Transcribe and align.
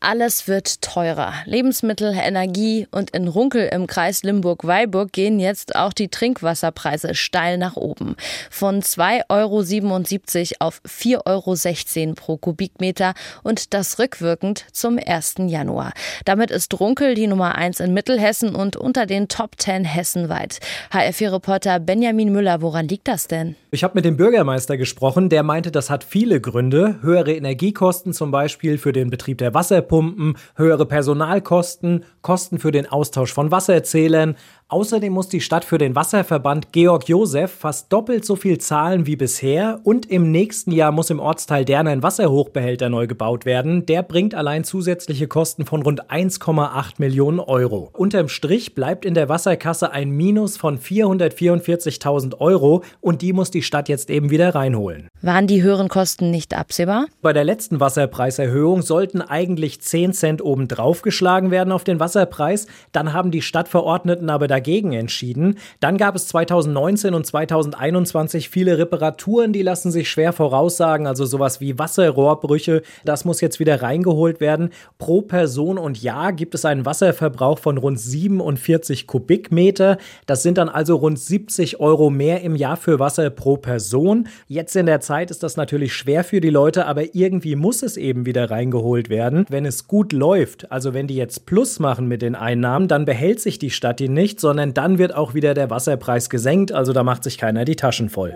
Alles 0.00 0.48
wird 0.48 0.82
teurer. 0.82 1.32
Lebensmittel, 1.46 2.14
Energie 2.14 2.86
und 2.90 3.10
in 3.10 3.28
Runkel 3.28 3.68
im 3.72 3.86
Kreis 3.86 4.22
Limburg-Weilburg 4.22 5.12
gehen 5.12 5.40
jetzt 5.40 5.76
auch 5.76 5.92
die 5.92 6.08
Trinkwasserpreise 6.08 7.14
steil 7.14 7.56
nach 7.56 7.76
oben. 7.76 8.16
Von 8.50 8.82
2,77 8.82 10.52
Euro 10.60 10.66
auf 10.66 10.82
4,16 10.86 12.06
Euro 12.06 12.14
pro 12.14 12.36
Kubikmeter 12.36 13.14
und 13.42 13.72
das 13.72 13.98
rückwirkend 13.98 14.66
zum 14.72 14.98
1. 15.04 15.36
Januar. 15.46 15.92
Damit 16.24 16.50
ist 16.50 16.78
Runkel 16.78 17.14
die 17.14 17.26
Nummer 17.26 17.54
1 17.54 17.80
in 17.80 17.94
Mittelhessen 17.94 18.54
und 18.54 18.76
unter 18.76 19.06
den 19.06 19.28
Top 19.28 19.52
10 19.58 19.84
hessenweit. 19.84 20.60
HR4-Reporter 20.92 21.80
Benjamin 21.80 22.32
Müller, 22.32 22.60
woran 22.60 22.88
liegt 22.88 23.08
das 23.08 23.26
denn? 23.26 23.56
Ich 23.70 23.82
habe 23.82 23.94
mit 23.94 24.04
dem 24.04 24.16
Bürgermeister 24.16 24.76
gesprochen, 24.76 25.28
der 25.28 25.42
meinte, 25.42 25.70
das 25.72 25.90
hat 25.90 26.04
viele 26.04 26.40
Gründe. 26.40 26.98
Höhere 27.00 27.32
Energiekosten 27.32 28.12
zum 28.12 28.30
Beispiel 28.30 28.78
für 28.78 28.92
den 28.92 29.10
Betrieb 29.10 29.38
der 29.38 29.53
Wasserpumpen, 29.54 30.36
höhere 30.56 30.86
Personalkosten, 30.86 32.04
Kosten 32.22 32.58
für 32.58 32.72
den 32.72 32.90
Austausch 32.90 33.32
von 33.32 33.50
Wasserzählern, 33.50 34.36
Außerdem 34.74 35.12
muss 35.12 35.28
die 35.28 35.40
Stadt 35.40 35.64
für 35.64 35.78
den 35.78 35.94
Wasserverband 35.94 36.72
Georg 36.72 37.08
Josef 37.08 37.52
fast 37.52 37.92
doppelt 37.92 38.24
so 38.24 38.34
viel 38.34 38.58
zahlen 38.58 39.06
wie 39.06 39.14
bisher 39.14 39.78
und 39.84 40.10
im 40.10 40.32
nächsten 40.32 40.72
Jahr 40.72 40.90
muss 40.90 41.10
im 41.10 41.20
Ortsteil 41.20 41.64
Derne 41.64 41.90
ein 41.90 42.02
Wasserhochbehälter 42.02 42.88
neu 42.88 43.06
gebaut 43.06 43.44
werden. 43.44 43.86
Der 43.86 44.02
bringt 44.02 44.34
allein 44.34 44.64
zusätzliche 44.64 45.28
Kosten 45.28 45.64
von 45.64 45.82
rund 45.82 46.10
1,8 46.10 46.94
Millionen 46.98 47.38
Euro. 47.38 47.90
Unterm 47.92 48.28
Strich 48.28 48.74
bleibt 48.74 49.04
in 49.04 49.14
der 49.14 49.28
Wasserkasse 49.28 49.92
ein 49.92 50.10
Minus 50.10 50.56
von 50.56 50.80
444.000 50.80 52.40
Euro 52.40 52.82
und 53.00 53.22
die 53.22 53.32
muss 53.32 53.52
die 53.52 53.62
Stadt 53.62 53.88
jetzt 53.88 54.10
eben 54.10 54.30
wieder 54.30 54.56
reinholen. 54.56 55.06
Waren 55.22 55.46
die 55.46 55.62
höheren 55.62 55.88
Kosten 55.88 56.32
nicht 56.32 56.52
absehbar? 56.52 57.06
Bei 57.22 57.32
der 57.32 57.44
letzten 57.44 57.78
Wasserpreiserhöhung 57.78 58.82
sollten 58.82 59.22
eigentlich 59.22 59.80
10 59.80 60.14
Cent 60.14 60.42
obendrauf 60.42 61.02
geschlagen 61.02 61.52
werden 61.52 61.70
auf 61.70 61.84
den 61.84 62.00
Wasserpreis. 62.00 62.66
Dann 62.90 63.12
haben 63.12 63.30
die 63.30 63.40
Stadtverordneten 63.40 64.30
aber 64.30 64.48
dagegen 64.64 64.94
entschieden. 64.94 65.58
Dann 65.80 65.98
gab 65.98 66.16
es 66.16 66.26
2019 66.28 67.12
und 67.12 67.26
2021 67.26 68.48
viele 68.48 68.78
Reparaturen, 68.78 69.52
die 69.52 69.60
lassen 69.60 69.90
sich 69.90 70.10
schwer 70.10 70.32
voraussagen, 70.32 71.06
also 71.06 71.26
sowas 71.26 71.60
wie 71.60 71.78
Wasserrohrbrüche. 71.78 72.80
Das 73.04 73.26
muss 73.26 73.42
jetzt 73.42 73.60
wieder 73.60 73.82
reingeholt 73.82 74.40
werden. 74.40 74.70
Pro 74.96 75.20
Person 75.20 75.76
und 75.76 76.02
Jahr 76.02 76.32
gibt 76.32 76.54
es 76.54 76.64
einen 76.64 76.86
Wasserverbrauch 76.86 77.58
von 77.58 77.76
rund 77.76 78.00
47 78.00 79.06
Kubikmeter. 79.06 79.98
Das 80.24 80.42
sind 80.42 80.56
dann 80.56 80.70
also 80.70 80.96
rund 80.96 81.18
70 81.18 81.78
Euro 81.80 82.08
mehr 82.08 82.40
im 82.40 82.56
Jahr 82.56 82.78
für 82.78 82.98
Wasser 82.98 83.28
pro 83.28 83.58
Person. 83.58 84.28
Jetzt 84.48 84.76
in 84.76 84.86
der 84.86 85.00
Zeit 85.00 85.30
ist 85.30 85.42
das 85.42 85.58
natürlich 85.58 85.92
schwer 85.92 86.24
für 86.24 86.40
die 86.40 86.48
Leute, 86.48 86.86
aber 86.86 87.14
irgendwie 87.14 87.54
muss 87.54 87.82
es 87.82 87.98
eben 87.98 88.24
wieder 88.24 88.50
reingeholt 88.50 89.10
werden. 89.10 89.44
Wenn 89.50 89.66
es 89.66 89.88
gut 89.88 90.14
läuft, 90.14 90.72
also 90.72 90.94
wenn 90.94 91.06
die 91.06 91.16
jetzt 91.16 91.44
Plus 91.44 91.78
machen 91.80 92.08
mit 92.08 92.22
den 92.22 92.34
Einnahmen, 92.34 92.88
dann 92.88 93.04
behält 93.04 93.40
sich 93.40 93.58
die 93.58 93.70
Stadt 93.70 94.00
die 94.00 94.08
nicht, 94.08 94.40
sondern 94.44 94.74
dann 94.74 94.98
wird 94.98 95.14
auch 95.14 95.32
wieder 95.32 95.54
der 95.54 95.70
Wasserpreis 95.70 96.28
gesenkt, 96.28 96.70
also 96.70 96.92
da 96.92 97.02
macht 97.02 97.24
sich 97.24 97.38
keiner 97.38 97.64
die 97.64 97.76
Taschen 97.76 98.10
voll. 98.10 98.34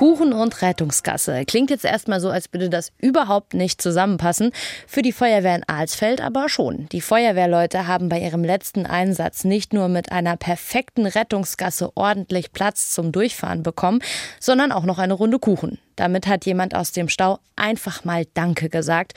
Kuchen 0.00 0.32
und 0.32 0.62
Rettungsgasse. 0.62 1.44
Klingt 1.44 1.68
jetzt 1.68 1.84
erstmal 1.84 2.22
so, 2.22 2.30
als 2.30 2.50
würde 2.54 2.70
das 2.70 2.90
überhaupt 2.96 3.52
nicht 3.52 3.82
zusammenpassen. 3.82 4.50
Für 4.86 5.02
die 5.02 5.12
Feuerwehr 5.12 5.54
in 5.54 5.68
Alsfeld 5.68 6.22
aber 6.22 6.48
schon. 6.48 6.88
Die 6.90 7.02
Feuerwehrleute 7.02 7.86
haben 7.86 8.08
bei 8.08 8.18
ihrem 8.18 8.42
letzten 8.42 8.86
Einsatz 8.86 9.44
nicht 9.44 9.74
nur 9.74 9.88
mit 9.88 10.10
einer 10.10 10.38
perfekten 10.38 11.04
Rettungsgasse 11.04 11.94
ordentlich 11.96 12.54
Platz 12.54 12.92
zum 12.92 13.12
Durchfahren 13.12 13.62
bekommen, 13.62 14.00
sondern 14.38 14.72
auch 14.72 14.84
noch 14.84 14.98
eine 14.98 15.12
Runde 15.12 15.38
Kuchen. 15.38 15.78
Damit 15.96 16.26
hat 16.26 16.46
jemand 16.46 16.74
aus 16.74 16.92
dem 16.92 17.10
Stau 17.10 17.38
einfach 17.54 18.02
mal 18.02 18.24
Danke 18.32 18.70
gesagt. 18.70 19.12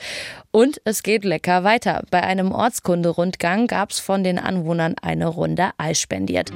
Und 0.50 0.82
es 0.84 1.02
geht 1.02 1.24
lecker 1.24 1.64
weiter. 1.64 2.02
Bei 2.10 2.22
einem 2.22 2.52
Ortskunderundgang 2.52 3.68
gab 3.68 3.90
es 3.90 4.00
von 4.00 4.22
den 4.22 4.38
Anwohnern 4.38 4.96
eine 5.00 5.28
Runde 5.28 5.70
Eis 5.78 5.98
spendiert. 5.98 6.50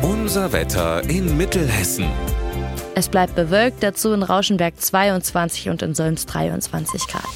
Unser 0.00 0.52
Wetter 0.52 1.02
in 1.08 1.36
Mittelhessen. 1.36 2.06
Es 2.98 3.10
bleibt 3.10 3.34
bewölkt, 3.34 3.82
dazu 3.82 4.14
in 4.14 4.22
Rauschenberg 4.22 4.80
22 4.80 5.68
und 5.68 5.82
in 5.82 5.94
Solms 5.94 6.24
23 6.24 7.06
Grad. 7.06 7.26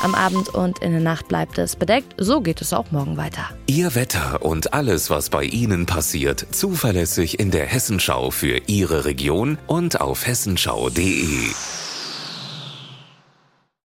Am 0.00 0.14
Abend 0.14 0.48
und 0.50 0.78
in 0.78 0.92
der 0.92 1.00
Nacht 1.00 1.26
bleibt 1.26 1.58
es 1.58 1.74
bedeckt. 1.74 2.14
So 2.18 2.40
geht 2.40 2.60
es 2.60 2.72
auch 2.72 2.92
morgen 2.92 3.16
weiter. 3.16 3.50
Ihr 3.66 3.96
Wetter 3.96 4.42
und 4.42 4.72
alles, 4.74 5.10
was 5.10 5.28
bei 5.28 5.42
Ihnen 5.42 5.86
passiert, 5.86 6.46
zuverlässig 6.52 7.40
in 7.40 7.50
der 7.50 7.66
Hessenschau 7.66 8.30
für 8.30 8.60
Ihre 8.68 9.06
Region 9.06 9.58
und 9.66 10.00
auf 10.00 10.24
hessenschau.de. 10.24 11.48